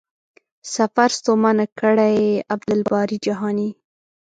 سفر 0.73 1.09
ستومانه 1.19 1.65
کړی.عبدالباري 1.79 3.17
جهاني 3.25 3.69